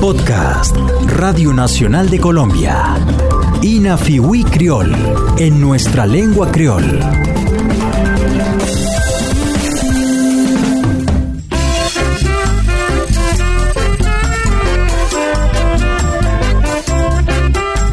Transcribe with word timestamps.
Podcast 0.00 0.74
Radio 1.06 1.52
Nacional 1.52 2.10
de 2.10 2.18
Colombia. 2.18 2.96
Inafiwi 3.62 4.42
Criol, 4.42 4.92
en 5.38 5.60
nuestra 5.60 6.04
lengua 6.04 6.50
criol. 6.50 6.98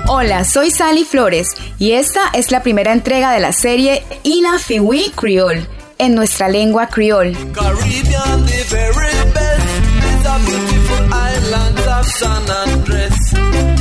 Hola, 0.08 0.44
soy 0.44 0.72
Sally 0.72 1.04
Flores 1.04 1.50
y 1.78 1.92
esta 1.92 2.30
es 2.34 2.50
la 2.50 2.64
primera 2.64 2.94
entrega 2.94 3.32
de 3.32 3.42
la 3.42 3.54
serie 3.54 4.02
Inafiwi 4.24 5.12
Creole 5.16 5.68
en 5.98 6.16
nuestra 6.16 6.50
lengua 6.50 6.88
criol. 6.88 7.34
Caribbean, 7.54 8.35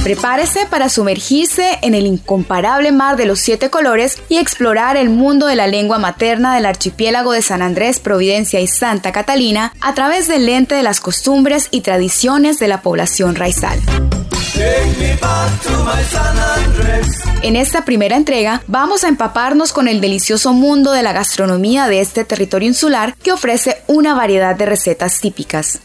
Prepárese 0.04 0.66
para 0.66 0.90
sumergirse 0.90 1.78
en 1.80 1.94
el 1.94 2.06
incomparable 2.06 2.92
mar 2.92 3.16
de 3.16 3.24
los 3.24 3.40
siete 3.40 3.70
colores 3.70 4.18
y 4.28 4.36
explorar 4.36 4.98
el 4.98 5.08
mundo 5.08 5.46
de 5.46 5.56
la 5.56 5.66
lengua 5.66 5.98
materna 5.98 6.54
del 6.54 6.66
archipiélago 6.66 7.32
de 7.32 7.40
San 7.40 7.62
Andrés, 7.62 8.00
Providencia 8.00 8.60
y 8.60 8.66
Santa 8.66 9.12
Catalina 9.12 9.72
a 9.80 9.94
través 9.94 10.28
del 10.28 10.44
lente 10.44 10.74
de 10.74 10.82
las 10.82 11.00
costumbres 11.00 11.68
y 11.70 11.80
tradiciones 11.80 12.58
de 12.58 12.68
la 12.68 12.82
población 12.82 13.34
raizal. 13.34 13.80
En 17.42 17.56
esta 17.56 17.84
primera 17.84 18.16
entrega 18.16 18.62
vamos 18.66 19.04
a 19.04 19.08
empaparnos 19.08 19.72
con 19.72 19.88
el 19.88 20.00
delicioso 20.00 20.52
mundo 20.52 20.92
de 20.92 21.02
la 21.02 21.12
gastronomía 21.12 21.88
de 21.88 22.00
este 22.00 22.24
territorio 22.24 22.68
insular 22.68 23.14
que 23.22 23.32
ofrece 23.32 23.82
una 23.86 24.14
variedad 24.14 24.56
de 24.56 24.66
recetas 24.66 25.20
típicas. 25.20 25.80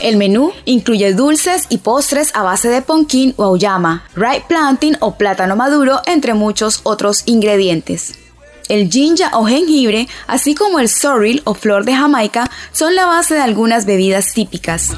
El 0.00 0.16
menú 0.16 0.52
incluye 0.64 1.12
dulces 1.12 1.66
y 1.68 1.78
postres 1.78 2.34
a 2.34 2.42
base 2.42 2.68
de 2.68 2.82
ponquín 2.82 3.34
o 3.36 3.44
auyama, 3.44 4.04
ripe 4.14 4.44
plantain 4.48 4.96
o 5.00 5.16
plátano 5.16 5.56
maduro, 5.56 6.00
entre 6.06 6.34
muchos 6.34 6.80
otros 6.84 7.22
ingredientes. 7.26 8.14
El 8.70 8.88
ginger 8.88 9.26
o 9.32 9.44
jengibre, 9.44 10.08
así 10.28 10.54
como 10.54 10.78
el 10.78 10.88
sorrel 10.88 11.42
o 11.44 11.54
flor 11.54 11.84
de 11.84 11.96
Jamaica, 11.96 12.48
son 12.70 12.94
la 12.94 13.04
base 13.04 13.34
de 13.34 13.40
algunas 13.40 13.84
bebidas 13.84 14.32
típicas. 14.32 14.92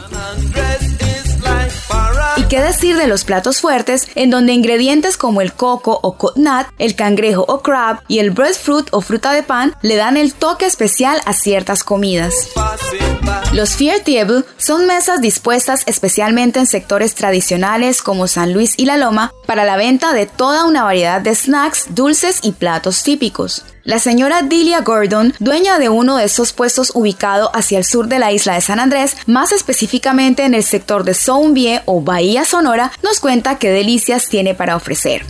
¿Y 2.36 2.42
qué 2.44 2.60
decir 2.60 2.98
de 2.98 3.06
los 3.06 3.24
platos 3.24 3.62
fuertes, 3.62 4.08
en 4.14 4.28
donde 4.28 4.52
ingredientes 4.52 5.16
como 5.16 5.40
el 5.40 5.54
coco 5.54 5.98
o 6.02 6.18
coconut, 6.18 6.66
el 6.78 6.94
cangrejo 6.94 7.46
o 7.48 7.62
crab 7.62 8.02
y 8.08 8.18
el 8.18 8.30
breadfruit 8.30 8.88
o 8.90 9.00
fruta 9.00 9.32
de 9.32 9.42
pan 9.42 9.74
le 9.80 9.96
dan 9.96 10.18
el 10.18 10.34
toque 10.34 10.66
especial 10.66 11.22
a 11.24 11.32
ciertas 11.32 11.82
comidas? 11.82 12.34
Los 13.52 13.76
Fear 13.76 14.00
Table 14.00 14.44
son 14.56 14.86
mesas 14.86 15.20
dispuestas 15.20 15.82
especialmente 15.86 16.58
en 16.58 16.66
sectores 16.66 17.14
tradicionales 17.14 18.00
como 18.00 18.26
San 18.26 18.52
Luis 18.52 18.74
y 18.78 18.86
La 18.86 18.96
Loma 18.96 19.32
para 19.46 19.64
la 19.64 19.76
venta 19.76 20.14
de 20.14 20.26
toda 20.26 20.64
una 20.64 20.84
variedad 20.84 21.20
de 21.20 21.34
snacks, 21.34 21.86
dulces 21.90 22.38
y 22.42 22.52
platos 22.52 23.02
típicos. 23.02 23.64
La 23.84 23.98
señora 23.98 24.42
Delia 24.42 24.80
Gordon, 24.80 25.34
dueña 25.40 25.78
de 25.78 25.88
uno 25.88 26.16
de 26.16 26.24
esos 26.24 26.52
puestos 26.52 26.92
ubicado 26.94 27.50
hacia 27.52 27.78
el 27.78 27.84
sur 27.84 28.06
de 28.06 28.20
la 28.20 28.32
isla 28.32 28.54
de 28.54 28.60
San 28.60 28.78
Andrés, 28.78 29.16
más 29.26 29.52
específicamente 29.52 30.44
en 30.44 30.54
el 30.54 30.62
sector 30.62 31.04
de 31.04 31.14
Soundbie 31.14 31.82
o 31.84 32.00
Bahía 32.00 32.44
Sonora, 32.44 32.92
nos 33.02 33.18
cuenta 33.18 33.58
qué 33.58 33.70
delicias 33.70 34.28
tiene 34.28 34.54
para 34.54 34.76
ofrecer. 34.76 35.26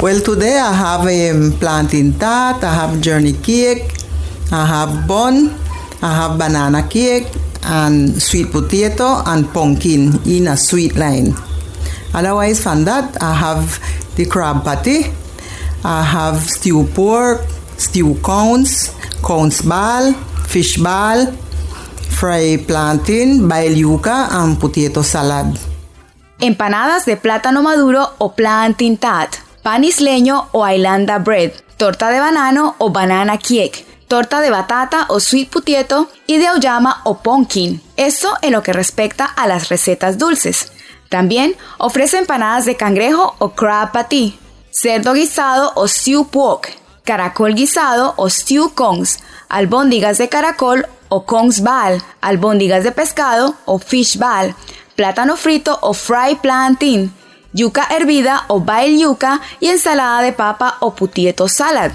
Well, 0.00 0.22
today 0.22 0.58
I 0.58 0.72
have 0.72 1.06
um, 1.06 1.52
plantain 1.58 2.12
tart, 2.12 2.62
I 2.62 2.74
have 2.74 3.00
journey 3.00 3.34
cake, 3.34 4.01
I 4.52 4.66
have 4.66 5.08
bun, 5.08 5.48
I 6.02 6.14
have 6.14 6.38
banana 6.38 6.86
cake, 6.86 7.26
and 7.64 8.20
sweet 8.20 8.52
potato 8.52 9.22
and 9.24 9.48
pumpkin 9.52 10.20
in 10.26 10.46
a 10.48 10.56
sweet 10.56 10.94
line. 10.94 11.34
Otherwise, 12.12 12.62
from 12.62 12.84
that, 12.84 13.16
I 13.22 13.32
have 13.32 13.80
the 14.16 14.26
crab 14.26 14.62
patty, 14.62 15.06
I 15.82 16.02
have 16.02 16.42
stew 16.42 16.84
pork, 16.94 17.40
stew 17.78 18.14
cones, 18.20 18.94
cones 19.22 19.62
ball, 19.62 20.12
fish 20.46 20.76
ball, 20.76 21.32
fried 22.10 22.66
plantain, 22.66 23.48
bail 23.48 23.72
yuca, 23.72 24.28
and 24.32 24.60
potato 24.60 25.00
salad. 25.00 25.58
Empanadas 26.40 27.06
de 27.06 27.16
plátano 27.16 27.62
maduro 27.62 28.06
o 28.18 28.28
plantain 28.28 28.98
tat, 28.98 29.38
pan 29.62 29.82
isleño 29.82 30.48
o 30.52 30.68
Islanda 30.68 31.18
bread, 31.18 31.54
torta 31.78 32.10
de 32.10 32.20
banano 32.20 32.74
o 32.78 32.90
banana 32.90 33.38
cake, 33.38 33.86
torta 34.12 34.42
de 34.42 34.50
batata 34.50 35.06
o 35.08 35.20
sweet 35.20 35.48
potato 35.48 36.06
y 36.26 36.36
de 36.36 36.46
auyama 36.46 37.00
o 37.04 37.22
pumpkin. 37.22 37.80
Eso 37.96 38.36
en 38.42 38.52
lo 38.52 38.62
que 38.62 38.74
respecta 38.74 39.24
a 39.24 39.46
las 39.46 39.70
recetas 39.70 40.18
dulces. 40.18 40.70
También 41.08 41.56
ofrece 41.78 42.18
empanadas 42.18 42.66
de 42.66 42.76
cangrejo 42.76 43.34
o 43.38 43.54
crab 43.54 43.90
patty, 43.90 44.38
cerdo 44.70 45.14
guisado 45.14 45.72
o 45.76 45.88
stew 45.88 46.26
pork, 46.26 46.76
caracol 47.04 47.54
guisado 47.54 48.12
o 48.18 48.28
stew 48.28 48.74
congs, 48.74 49.20
albóndigas 49.48 50.18
de 50.18 50.28
caracol 50.28 50.86
o 51.08 51.24
congs 51.24 51.62
ball, 51.62 52.02
albóndigas 52.20 52.84
de 52.84 52.92
pescado 52.92 53.54
o 53.64 53.78
fish 53.78 54.18
ball, 54.18 54.54
plátano 54.94 55.38
frito 55.38 55.78
o 55.80 55.94
fry 55.94 56.34
plantain, 56.34 57.10
yuca 57.54 57.86
hervida 57.88 58.44
o 58.48 58.60
bail 58.60 59.00
yuca 59.00 59.40
y 59.58 59.68
ensalada 59.68 60.20
de 60.20 60.34
papa 60.34 60.76
o 60.80 60.94
putieto 60.94 61.48
salad. 61.48 61.92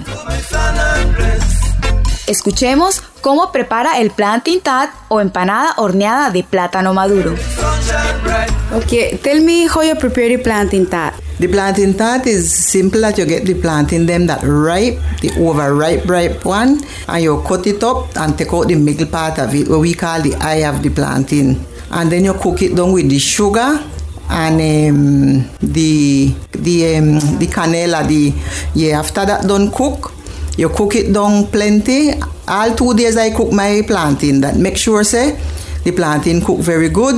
Escuchemos 2.27 3.01
cómo 3.21 3.53
prepara 3.53 3.99
el 3.99 4.11
plantain 4.11 4.59
tat 4.59 4.89
o 5.07 5.21
empanada 5.21 5.73
horneada 5.77 6.29
de 6.29 6.43
plátano 6.43 6.93
maduro. 6.93 7.35
Okay, 8.73 9.17
tell 9.23 9.41
me 9.41 9.65
how 9.67 9.81
you 9.81 9.95
prepare 9.95 10.27
the 10.27 10.37
plantain 10.37 10.85
tart. 10.85 11.13
The 11.39 11.47
plantain 11.47 11.93
tart 11.95 12.27
is 12.27 12.51
simple 12.51 12.99
that 13.01 13.17
you 13.17 13.25
get 13.25 13.45
the 13.45 13.53
plantain 13.53 14.05
them 14.05 14.27
that 14.27 14.41
ripe, 14.43 14.99
the 15.21 15.31
overripe 15.39 16.05
ripe 16.05 16.43
one, 16.43 16.81
and 17.07 17.23
you 17.23 17.41
cut 17.47 17.65
it 17.65 17.81
up 17.81 18.13
and 18.17 18.37
take 18.37 18.51
out 18.51 18.67
the 18.67 18.75
middle 18.75 19.07
part 19.07 19.39
of 19.39 19.55
it, 19.55 19.69
what 19.69 19.79
we 19.79 19.93
call 19.93 20.21
the 20.21 20.35
eye 20.35 20.67
of 20.67 20.83
the 20.83 20.89
plantain. 20.89 21.65
And 21.91 22.11
then 22.11 22.25
you 22.25 22.33
cook 22.33 22.61
it 22.61 22.75
down 22.75 22.91
with 22.91 23.09
the 23.09 23.19
sugar 23.19 23.79
and 24.29 24.59
um, 24.59 25.49
the 25.61 26.35
the 26.51 26.97
um, 26.97 27.39
the 27.39 27.47
canela. 27.47 28.05
The 28.05 28.33
yeah, 28.75 28.99
after 28.99 29.25
that 29.25 29.47
done 29.47 29.71
cook, 29.71 30.11
you 30.57 30.69
cook 30.69 30.95
it 30.95 31.13
down 31.13 31.47
plenty. 31.47 32.13
All 32.47 32.75
two 32.75 32.93
days 32.93 33.15
I 33.15 33.29
cook 33.31 33.51
my 33.51 33.83
plantain. 33.85 34.41
That 34.41 34.57
make 34.57 34.77
sure 34.77 35.03
say 35.03 35.39
the 35.83 35.91
plantain 35.91 36.41
cook 36.41 36.59
very 36.59 36.89
good. 36.89 37.15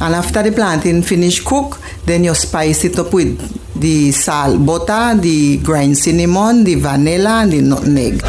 And 0.00 0.14
after 0.14 0.42
the 0.42 0.52
plantain 0.52 1.02
finish 1.02 1.40
cook, 1.40 1.80
then 2.06 2.22
you 2.24 2.34
spice 2.34 2.84
it 2.84 2.98
up 2.98 3.12
with 3.12 3.36
the 3.74 4.12
salt 4.12 4.64
butter, 4.64 5.20
the 5.20 5.58
grind 5.58 5.98
cinnamon, 5.98 6.62
the 6.64 6.76
vanilla, 6.76 7.42
and 7.42 7.52
the 7.52 7.60
nutmeg. 7.60 8.22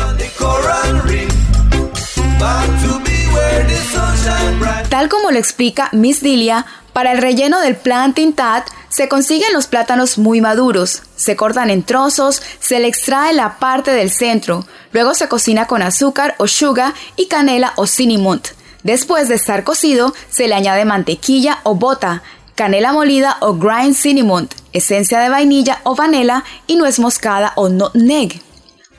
Tal 4.89 5.07
como 5.07 5.29
lo 5.29 5.38
explica 5.38 5.89
Miss 5.93 6.21
Dilia, 6.21 6.65
para 6.99 7.13
el 7.13 7.19
relleno 7.19 7.61
del 7.61 7.77
plantain 7.77 8.33
tat 8.33 8.67
se 8.89 9.07
consiguen 9.07 9.53
los 9.53 9.67
plátanos 9.67 10.17
muy 10.17 10.41
maduros, 10.41 11.01
se 11.15 11.37
cortan 11.37 11.69
en 11.69 11.83
trozos, 11.83 12.41
se 12.59 12.77
le 12.81 12.89
extrae 12.89 13.31
la 13.31 13.57
parte 13.57 13.91
del 13.91 14.11
centro, 14.11 14.65
luego 14.91 15.13
se 15.13 15.29
cocina 15.29 15.65
con 15.65 15.81
azúcar 15.81 16.35
o 16.39 16.47
sugar 16.49 16.93
y 17.15 17.27
canela 17.27 17.71
o 17.77 17.88
cinnamon. 17.88 18.41
Después 18.83 19.29
de 19.29 19.35
estar 19.35 19.63
cocido, 19.63 20.13
se 20.29 20.49
le 20.49 20.55
añade 20.55 20.83
mantequilla 20.83 21.59
o 21.63 21.75
bota, 21.75 22.21
canela 22.55 22.91
molida 22.91 23.38
o 23.39 23.53
grind 23.53 23.95
cinnamon, 23.95 24.49
esencia 24.73 25.21
de 25.21 25.29
vainilla 25.29 25.79
o 25.83 25.95
vanilla 25.95 26.43
y 26.67 26.75
nuez 26.75 26.99
moscada 26.99 27.53
o 27.55 27.69
nutmeg. 27.69 28.41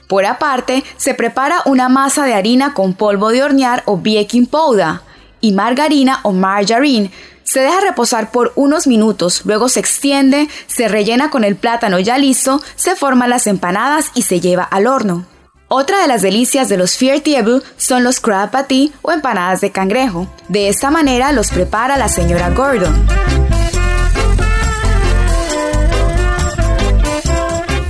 Por 0.08 0.24
aparte, 0.24 0.84
se 0.96 1.12
prepara 1.12 1.60
una 1.66 1.90
masa 1.90 2.24
de 2.24 2.32
harina 2.32 2.72
con 2.72 2.94
polvo 2.94 3.28
de 3.28 3.42
hornear 3.42 3.82
o 3.84 3.98
baking 3.98 4.46
powder 4.46 5.00
y 5.42 5.52
margarina 5.52 6.20
o 6.22 6.32
margarine. 6.32 7.10
Se 7.50 7.58
deja 7.58 7.80
reposar 7.80 8.30
por 8.30 8.52
unos 8.54 8.86
minutos, 8.86 9.42
luego 9.44 9.68
se 9.68 9.80
extiende, 9.80 10.48
se 10.68 10.86
rellena 10.86 11.30
con 11.30 11.42
el 11.42 11.56
plátano 11.56 11.98
ya 11.98 12.16
listo, 12.16 12.62
se 12.76 12.94
forman 12.94 13.28
las 13.28 13.48
empanadas 13.48 14.12
y 14.14 14.22
se 14.22 14.38
lleva 14.38 14.62
al 14.62 14.86
horno. 14.86 15.26
Otra 15.66 16.00
de 16.00 16.06
las 16.06 16.22
delicias 16.22 16.68
de 16.68 16.76
los 16.76 16.96
Table 16.96 17.60
son 17.76 18.04
los 18.04 18.20
crab 18.20 18.52
patty 18.52 18.92
o 19.02 19.10
empanadas 19.10 19.60
de 19.60 19.72
cangrejo. 19.72 20.28
De 20.46 20.68
esta 20.68 20.92
manera 20.92 21.32
los 21.32 21.50
prepara 21.50 21.96
la 21.96 22.08
señora 22.08 22.50
Gordon. 22.50 22.94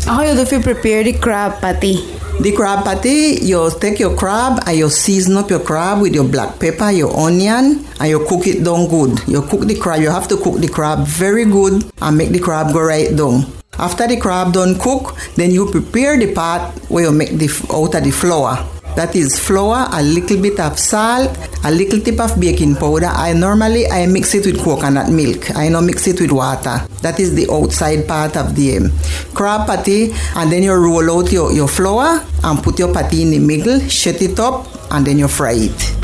How 0.07 0.25
do 0.35 0.43
you 0.43 0.61
prepare 0.63 1.05
the 1.05 1.21
crab 1.21 1.61
patty? 1.61 2.20
The 2.41 2.53
crab 2.53 2.85
patty, 2.85 3.37
you 3.43 3.71
take 3.81 3.99
your 4.01 4.17
crab 4.17 4.63
and 4.67 4.79
you 4.79 4.89
season 4.89 5.37
up 5.37 5.51
your 5.51 5.61
crab 5.61 6.01
with 6.01 6.15
your 6.15 6.25
black 6.25 6.59
pepper, 6.59 6.91
your 6.91 7.15
onion, 7.15 7.85
and 8.01 8.09
you 8.09 8.25
cook 8.27 8.47
it 8.47 8.65
down 8.65 8.89
good. 8.89 9.21
You 9.29 9.43
cook 9.43 9.67
the 9.69 9.75
crab, 9.75 10.01
you 10.01 10.09
have 10.09 10.27
to 10.29 10.39
cook 10.39 10.57
the 10.59 10.69
crab 10.69 11.07
very 11.07 11.45
good 11.45 11.85
and 12.01 12.17
make 12.17 12.31
the 12.31 12.39
crab 12.39 12.73
go 12.73 12.81
right 12.81 13.15
down. 13.15 13.45
After 13.79 14.09
the 14.09 14.17
crab 14.17 14.55
done 14.55 14.79
cook, 14.79 15.17
then 15.37 15.51
you 15.51 15.71
prepare 15.71 16.17
the 16.19 16.33
part 16.33 16.73
where 16.89 17.05
you 17.05 17.13
make 17.13 17.37
the 17.37 17.49
out 17.75 17.95
of 17.95 18.05
the 18.05 18.11
flour. 18.11 18.67
That 18.97 19.15
is 19.15 19.39
flour, 19.39 19.89
a 19.93 20.03
little 20.03 20.41
bit 20.41 20.59
of 20.61 20.79
salt, 20.79 21.31
a 21.65 21.71
little 21.71 22.01
tip 22.01 22.21
of 22.21 22.39
baking 22.39 22.77
powder. 22.77 23.07
I 23.07 23.33
normally 23.33 23.87
I 23.87 24.07
mix 24.07 24.35
it 24.35 24.45
with 24.45 24.63
coconut 24.63 25.11
milk. 25.11 25.55
I 25.57 25.69
don't 25.71 25.87
mix 25.87 26.07
it 26.07 26.21
with 26.21 26.33
water. 26.33 26.83
That 27.03 27.21
is 27.21 27.35
the 27.35 27.49
outside 27.51 28.07
part 28.07 28.37
of 28.37 28.55
the 28.55 28.79
um, 28.79 28.93
crab 29.33 29.67
patty. 29.67 30.13
And 30.37 30.51
then 30.51 30.63
you 30.63 30.75
roll 30.75 31.19
out 31.19 31.33
your, 31.33 31.53
your 31.53 31.69
flour 31.69 32.21
and 32.45 32.63
put 32.63 32.79
your 32.79 32.93
patty 32.93 33.23
in 33.23 33.31
the 33.31 33.39
middle, 33.39 33.81
shut 33.89 34.21
it 34.21 34.39
up, 34.39 34.67
and 34.91 35.07
then 35.07 35.19
you 35.19 35.29
fry 35.29 35.53
it. 35.53 35.97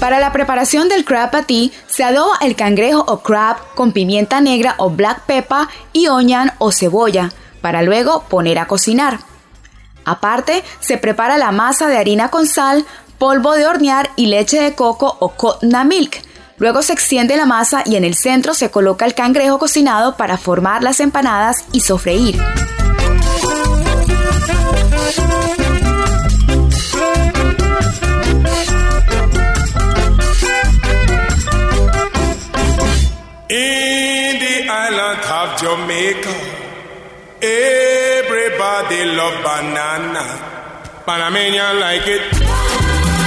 Para 0.00 0.18
la 0.18 0.32
preparación 0.32 0.88
del 0.88 1.04
crab 1.04 1.30
patty 1.30 1.72
se 1.86 2.02
adoba 2.02 2.36
el 2.40 2.56
cangrejo 2.56 3.04
o 3.06 3.22
crab 3.22 3.56
con 3.74 3.92
pimienta 3.92 4.40
negra 4.40 4.74
o 4.78 4.90
black 4.90 5.26
pepper 5.26 5.68
y 5.92 6.08
onion 6.08 6.50
o 6.58 6.72
cebolla, 6.72 7.32
para 7.62 7.82
luego 7.82 8.24
poner 8.24 8.58
a 8.58 8.66
cocinar. 8.66 9.20
Aparte, 10.04 10.62
se 10.80 10.98
prepara 10.98 11.38
la 11.38 11.52
masa 11.52 11.88
de 11.88 11.96
harina 11.96 12.28
con 12.28 12.46
sal, 12.46 12.84
polvo 13.18 13.52
de 13.52 13.66
hornear 13.66 14.10
y 14.16 14.26
leche 14.26 14.60
de 14.60 14.74
coco 14.74 15.16
o 15.20 15.30
coconut 15.30 15.86
milk. 15.86 16.20
Luego 16.58 16.82
se 16.82 16.92
extiende 16.92 17.36
la 17.36 17.46
masa 17.46 17.82
y 17.86 17.96
en 17.96 18.04
el 18.04 18.14
centro 18.14 18.52
se 18.52 18.70
coloca 18.70 19.06
el 19.06 19.14
cangrejo 19.14 19.58
cocinado 19.58 20.16
para 20.16 20.36
formar 20.36 20.82
las 20.82 21.00
empanadas 21.00 21.64
y 21.72 21.80
sofreír. 21.80 22.38
In 33.52 33.81
everybody 37.42 39.04
love 39.04 39.42
banana. 39.42 40.24
Panamanian 41.04 41.80
like 41.80 42.06
it. 42.06 42.22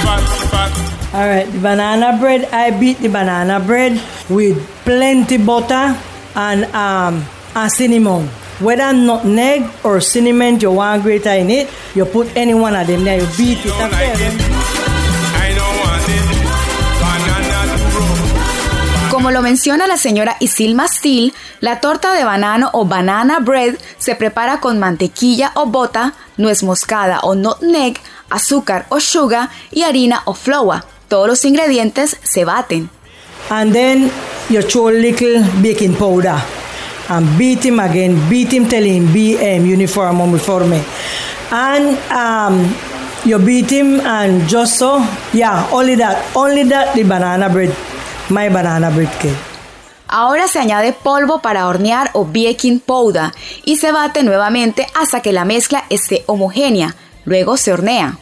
Fat, 0.02 0.24
fat. 0.50 0.72
All 1.14 1.26
right, 1.28 1.46
the 1.46 1.58
banana 1.60 2.16
bread. 2.18 2.46
I 2.52 2.70
beat 2.78 2.98
the 2.98 3.08
banana 3.08 3.60
bread 3.60 4.00
with 4.28 4.56
plenty 4.84 5.36
butter 5.38 5.96
and 6.34 6.64
um, 6.74 7.24
and 7.54 7.72
cinnamon. 7.72 8.28
Whether 8.58 8.92
nutmeg 8.92 9.68
or 9.84 10.00
cinnamon 10.00 10.58
you 10.60 10.72
want 10.72 11.02
greater 11.02 11.30
in 11.30 11.50
it, 11.50 11.68
you 11.94 12.06
put 12.06 12.34
any 12.36 12.54
one 12.54 12.74
of 12.74 12.86
them 12.86 13.04
there. 13.04 13.20
You 13.20 13.28
beat 13.36 13.58
it. 13.62 14.55
Como 19.10 19.30
lo 19.30 19.40
menciona 19.40 19.86
la 19.86 19.96
señora 19.96 20.36
Isilma 20.40 20.88
Steele, 20.88 21.32
la 21.60 21.80
torta 21.80 22.12
de 22.12 22.24
banano 22.24 22.70
o 22.72 22.84
banana 22.84 23.38
bread 23.38 23.76
se 23.98 24.14
prepara 24.14 24.60
con 24.60 24.78
mantequilla 24.78 25.52
o 25.54 25.66
bota, 25.66 26.14
nuez 26.36 26.62
moscada 26.62 27.20
o 27.22 27.34
nutmeg, 27.34 27.98
azúcar 28.30 28.86
o 28.88 29.00
sugar 29.00 29.48
y 29.70 29.82
harina 29.82 30.22
o 30.24 30.34
flour. 30.34 30.84
Todos 31.08 31.28
los 31.28 31.44
ingredientes 31.44 32.16
se 32.24 32.44
baten. 32.44 32.90
And 33.48 33.72
then 33.72 34.10
you 34.48 34.62
throw 34.62 34.90
little 34.90 35.44
baking 35.62 35.94
powder 35.94 36.42
and 37.08 37.38
beat 37.38 37.64
him 37.64 37.78
again. 37.78 38.28
Beat 38.28 38.52
him 38.52 38.68
till 38.68 38.84
him 38.84 39.12
be 39.12 39.36
um, 39.36 39.64
uniform 39.64 40.20
uniforme. 40.20 40.82
And 41.52 41.96
um, 42.10 42.74
you 43.24 43.38
beat 43.38 43.70
him 43.70 44.00
and 44.00 44.48
just 44.48 44.78
so, 44.78 44.98
yeah, 45.32 45.68
only 45.72 45.94
that, 45.94 46.34
only 46.34 46.64
that 46.64 46.94
the 46.96 47.04
banana 47.04 47.48
bread, 47.48 47.74
my 48.30 48.48
banana 48.48 48.90
bread 48.90 49.10
cake. 49.18 49.56
Ahora 50.08 50.46
se 50.46 50.60
añade 50.60 50.92
polvo 50.92 51.40
para 51.40 51.66
hornear 51.66 52.10
o 52.12 52.24
baking 52.24 52.80
powder 52.80 53.32
y 53.64 53.76
se 53.76 53.90
bate 53.90 54.22
nuevamente 54.22 54.86
hasta 54.94 55.20
que 55.20 55.32
la 55.32 55.44
mezcla 55.44 55.84
esté 55.90 56.22
homogénea. 56.26 56.94
Luego 57.24 57.56
se 57.56 57.72
hornea. 57.72 58.16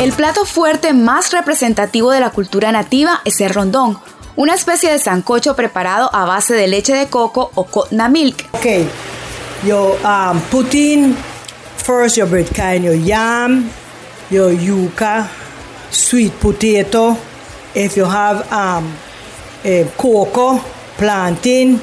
El 0.00 0.12
plato 0.12 0.44
fuerte 0.44 0.92
más 0.92 1.32
representativo 1.32 2.10
de 2.10 2.20
la 2.20 2.30
cultura 2.30 2.72
nativa 2.72 3.20
es 3.24 3.40
el 3.40 3.54
rondón, 3.54 3.98
una 4.38 4.54
especie 4.54 4.92
de 4.92 5.00
sancocho 5.00 5.56
preparado 5.56 6.08
a 6.14 6.24
base 6.24 6.54
de 6.54 6.68
leche 6.68 6.94
de 6.94 7.08
coco 7.08 7.50
o 7.56 7.64
coconut 7.64 8.08
milk. 8.08 8.44
Okay, 8.52 8.86
you 9.64 9.96
um, 10.04 10.40
put 10.48 10.72
in 10.74 11.16
first 11.76 12.16
your 12.16 12.28
bread 12.28 12.46
kind, 12.54 12.84
your 12.84 12.94
yam, 12.94 13.68
your 14.30 14.52
yuca, 14.52 15.28
sweet 15.90 16.32
potato. 16.38 17.16
If 17.74 17.96
you 17.96 18.04
have 18.04 18.46
um, 18.52 18.94
a 19.64 19.90
cocoa, 19.96 20.62
plantain, 20.96 21.80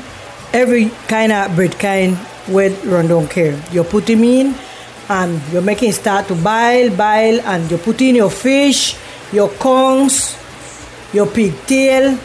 every 0.53 0.91
kind 1.09 1.33
of 1.33 1.53
bread 1.57 1.77
kind 1.77 2.17
with 2.47 2.85
rondon 2.85 3.27
care. 3.27 3.61
You 3.73 3.83
put 3.83 4.05
them 4.05 4.23
in 4.23 4.55
and 5.09 5.41
you're 5.51 5.61
making 5.61 5.91
start 5.91 6.29
to 6.29 6.35
boil, 6.35 6.89
boil, 6.91 7.41
and 7.41 7.69
you 7.69 7.77
put 7.77 7.99
in 7.99 8.15
your 8.15 8.29
fish, 8.31 8.95
your 9.33 9.49
conchs, 9.49 10.37
your 11.13 11.27
pigtail. 11.27 12.17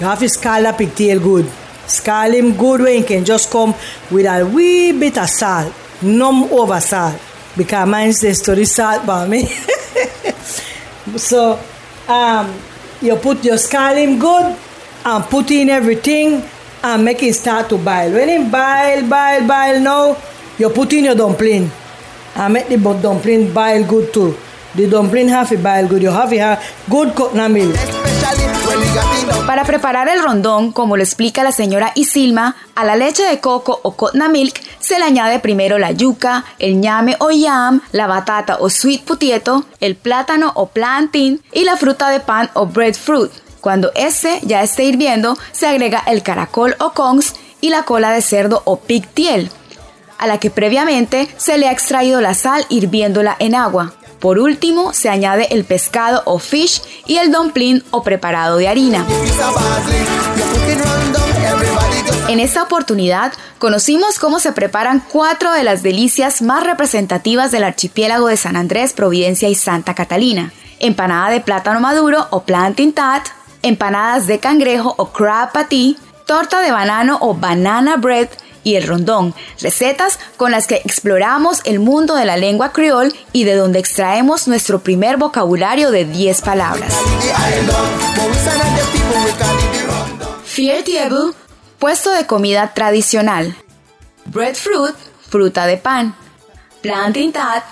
You 0.00 0.06
have 0.06 0.18
to 0.20 0.28
scald 0.30 0.64
the 0.64 0.72
pigtail 0.72 1.20
good. 1.20 1.46
Scald 1.86 2.32
him 2.32 2.56
good 2.56 2.80
where 2.80 2.94
you 2.94 3.04
can 3.04 3.22
just 3.22 3.50
come 3.50 3.74
with 4.10 4.24
a 4.24 4.46
wee 4.46 4.92
bit 4.98 5.18
of 5.18 5.28
salt. 5.28 5.74
No 6.00 6.48
over 6.58 6.80
salt. 6.80 7.20
Because 7.54 7.86
mine 7.86 8.14
says 8.14 8.40
to 8.42 8.54
the 8.54 8.64
salt 8.64 9.06
by 9.06 9.28
me. 9.28 9.44
so 11.16 11.60
um, 12.08 12.58
you 13.02 13.14
put 13.16 13.44
your 13.44 13.58
scald 13.58 13.98
him 13.98 14.18
good 14.18 14.56
and 15.04 15.24
put 15.24 15.50
in 15.50 15.68
everything 15.68 16.48
and 16.82 17.04
make 17.04 17.22
it 17.22 17.34
start 17.34 17.68
to 17.68 17.76
boil. 17.76 18.12
When 18.12 18.28
it 18.30 18.50
boil, 18.50 19.02
boil, 19.06 19.46
boil 19.46 19.80
now, 19.80 20.16
you 20.58 20.70
put 20.70 20.94
in 20.94 21.04
your 21.04 21.14
dumpling 21.14 21.70
and 22.36 22.54
make 22.54 22.68
the 22.68 22.78
dumpling 22.78 23.52
boil 23.52 23.86
good 23.86 24.14
too. 24.14 24.34
The 24.74 24.88
dumpling 24.88 25.28
have 25.28 25.50
to 25.50 25.58
boil 25.58 25.88
good. 25.88 26.00
You 26.00 26.10
have 26.10 26.30
have 26.30 26.64
good 26.88 27.14
coconut 27.14 27.50
milk. 27.50 27.76
Para 29.60 29.72
preparar 29.72 30.08
el 30.08 30.22
rondón, 30.22 30.72
como 30.72 30.96
lo 30.96 31.02
explica 31.02 31.44
la 31.44 31.52
señora 31.52 31.92
Isilma, 31.94 32.56
a 32.74 32.82
la 32.82 32.96
leche 32.96 33.24
de 33.24 33.40
coco 33.40 33.78
o 33.82 33.94
coconut 33.94 34.30
milk 34.30 34.58
se 34.78 34.98
le 34.98 35.04
añade 35.04 35.38
primero 35.38 35.78
la 35.78 35.90
yuca, 35.90 36.46
el 36.58 36.80
ñame 36.80 37.16
o 37.18 37.30
yam, 37.30 37.82
la 37.92 38.06
batata 38.06 38.56
o 38.58 38.70
sweet 38.70 39.04
potato, 39.04 39.66
el 39.80 39.96
plátano 39.96 40.50
o 40.54 40.68
plantain 40.68 41.42
y 41.52 41.64
la 41.64 41.76
fruta 41.76 42.08
de 42.08 42.20
pan 42.20 42.48
o 42.54 42.64
breadfruit. 42.64 43.30
Cuando 43.60 43.92
este 43.94 44.40
ya 44.44 44.62
esté 44.62 44.84
hirviendo, 44.84 45.36
se 45.52 45.66
agrega 45.66 46.02
el 46.06 46.22
caracol 46.22 46.74
o 46.78 46.92
conchs 46.92 47.34
y 47.60 47.68
la 47.68 47.82
cola 47.82 48.12
de 48.12 48.22
cerdo 48.22 48.62
o 48.64 48.80
pigtail, 48.80 49.50
a 50.16 50.26
la 50.26 50.38
que 50.38 50.48
previamente 50.48 51.28
se 51.36 51.58
le 51.58 51.68
ha 51.68 51.72
extraído 51.72 52.22
la 52.22 52.32
sal 52.32 52.64
hirviéndola 52.70 53.36
en 53.38 53.54
agua. 53.54 53.92
Por 54.20 54.38
último, 54.38 54.92
se 54.92 55.08
añade 55.08 55.48
el 55.50 55.64
pescado 55.64 56.22
o 56.26 56.38
fish 56.38 56.82
y 57.06 57.16
el 57.16 57.32
dumpling 57.32 57.82
o 57.90 58.02
preparado 58.02 58.58
de 58.58 58.68
harina. 58.68 59.06
En 62.28 62.38
esta 62.38 62.62
oportunidad 62.62 63.32
conocimos 63.58 64.18
cómo 64.18 64.38
se 64.38 64.52
preparan 64.52 65.02
cuatro 65.10 65.52
de 65.52 65.64
las 65.64 65.82
delicias 65.82 66.42
más 66.42 66.64
representativas 66.64 67.50
del 67.50 67.64
archipiélago 67.64 68.28
de 68.28 68.36
San 68.36 68.56
Andrés, 68.56 68.92
Providencia 68.92 69.48
y 69.48 69.54
Santa 69.54 69.94
Catalina. 69.94 70.52
Empanada 70.78 71.30
de 71.30 71.40
plátano 71.40 71.80
maduro 71.80 72.26
o 72.30 72.42
plantain 72.42 72.92
tat, 72.92 73.26
empanadas 73.62 74.26
de 74.26 74.38
cangrejo 74.38 74.94
o 74.96 75.06
crab 75.12 75.52
patty, 75.52 75.96
torta 76.26 76.60
de 76.60 76.70
banano 76.70 77.18
o 77.20 77.34
banana 77.34 77.96
bread 77.96 78.28
y 78.64 78.76
el 78.76 78.86
rondón, 78.86 79.34
recetas 79.60 80.18
con 80.36 80.50
las 80.50 80.66
que 80.66 80.76
exploramos 80.76 81.60
el 81.64 81.80
mundo 81.80 82.14
de 82.14 82.24
la 82.24 82.36
lengua 82.36 82.72
criol 82.72 83.14
y 83.32 83.44
de 83.44 83.54
donde 83.54 83.78
extraemos 83.78 84.48
nuestro 84.48 84.80
primer 84.80 85.16
vocabulario 85.16 85.90
de 85.90 86.04
10 86.04 86.42
palabras. 86.42 86.92
the 87.20 87.30
island. 87.30 88.16
But 88.16 88.28
we 88.28 88.34
send 88.34 88.60
out 88.60 88.78
the 88.78 88.86
people 88.92 89.24
we 89.24 89.32
call 89.32 89.56
it 89.58 89.72
the 89.72 89.86
run 89.86 90.18
down. 90.18 90.42
Fier 90.44 90.82
table, 90.84 91.32
puesto 91.78 92.10
de 92.10 92.26
comida 92.26 92.72
tradicional. 92.74 93.54
Breadfruit, 94.26 94.96
fruta 95.28 95.66
de 95.66 95.76
pan. 95.76 96.14
Plantain 96.82 97.32
tat, 97.32 97.64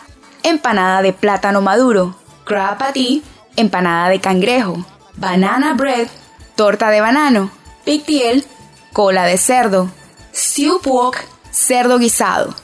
empanada 0.43 1.03
de 1.03 1.13
plátano 1.13 1.61
maduro. 1.61 2.17
Crab 2.45 2.79
patty, 2.79 3.23
empanada 3.57 4.09
de 4.09 4.21
cangrejo. 4.21 4.85
Banana 5.17 5.75
bread, 5.75 6.09
torta 6.57 6.91
de 6.91 7.01
banano. 7.01 7.51
Pigtail, 7.85 8.45
cola 8.93 9.25
de 9.25 9.39
cerdo. 9.39 9.91
Stew 10.39 10.79
pork, 10.81 11.27
cerdo 11.51 11.99
guisado. 11.99 12.55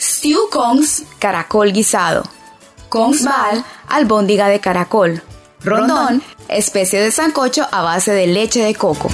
Stew 0.00 0.48
conchs, 0.50 1.02
caracol 1.18 1.70
guisado. 1.74 2.22
Conchs 2.88 3.22
bal, 3.22 3.62
albóndiga 3.86 4.48
de 4.48 4.60
caracol. 4.60 5.22
Rondón, 5.62 6.22
especie 6.48 7.02
de 7.02 7.10
sancocho 7.10 7.68
a 7.70 7.82
base 7.82 8.12
de 8.12 8.28
leche 8.28 8.62
de 8.62 8.74
coco. 8.74 9.10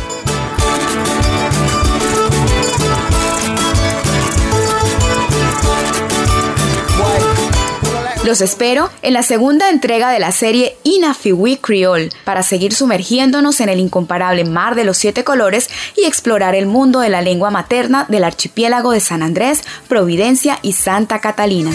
Los 8.25 8.41
espero 8.41 8.89
en 9.03 9.13
la 9.13 9.23
segunda 9.23 9.69
entrega 9.69 10.11
de 10.11 10.19
la 10.19 10.33
serie 10.33 10.79
Inafiwi 10.83 11.59
Creole 11.59 12.09
para 12.25 12.43
seguir 12.43 12.73
sumergiéndonos 12.73 13.61
en 13.61 13.69
el 13.69 13.79
incomparable 13.79 14.45
mar 14.45 14.77
de 14.77 14.85
los 14.85 14.97
siete 14.97 15.25
colores 15.25 15.69
y 15.95 16.07
explorar 16.07 16.55
el 16.55 16.65
mundo 16.65 17.01
de 17.01 17.11
la 17.11 17.21
lengua 17.21 17.51
materna 17.51 18.07
del 18.09 18.25
archipiélago 18.25 18.93
de 18.93 19.01
San 19.01 19.23
Andrés, 19.23 19.63
Providencia 19.89 20.59
y 20.63 20.73
Santa 20.73 21.21
Catalina. 21.21 21.71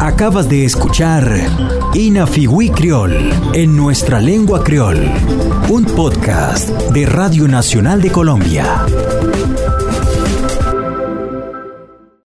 Acabas 0.00 0.48
de 0.48 0.64
escuchar 0.64 1.40
Inafiwi 1.96 2.68
Criol 2.68 3.14
en 3.54 3.74
nuestra 3.74 4.20
lengua 4.20 4.62
creol, 4.62 4.98
un 5.70 5.86
podcast 5.86 6.68
de 6.92 7.06
Radio 7.06 7.48
Nacional 7.48 8.02
de 8.02 8.12
Colombia. 8.12 8.84